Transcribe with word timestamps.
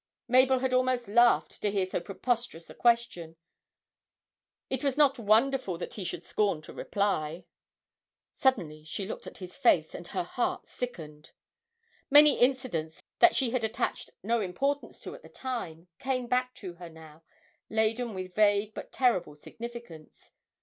Mabel 0.27 0.57
had 0.57 0.73
almost 0.73 1.07
laughed 1.07 1.61
to 1.61 1.69
hear 1.69 1.85
so 1.87 2.01
preposterous 2.01 2.71
a 2.71 2.73
question 2.73 3.35
it 4.67 4.83
was 4.83 4.97
not 4.97 5.19
wonderful 5.19 5.77
that 5.77 5.93
he 5.93 6.03
should 6.03 6.23
scorn 6.23 6.63
to 6.63 6.73
reply. 6.73 7.45
Suddenly 8.33 8.83
she 8.83 9.05
looked 9.05 9.27
at 9.27 9.37
his 9.37 9.55
face, 9.55 9.93
and 9.93 10.07
her 10.07 10.23
heart 10.23 10.65
sickened. 10.65 11.33
Many 12.09 12.39
incidents 12.39 13.03
that 13.19 13.35
she 13.35 13.51
had 13.51 13.63
attached 13.63 14.09
no 14.23 14.41
importance 14.41 14.99
to 15.01 15.13
at 15.13 15.21
the 15.21 15.29
time 15.29 15.87
came 15.99 16.25
back 16.25 16.55
to 16.55 16.73
her 16.77 16.89
now 16.89 17.21
laden 17.69 18.15
with 18.15 18.33
vague 18.33 18.73
but 18.73 18.91
terrible 18.91 19.35
significance 19.35 20.31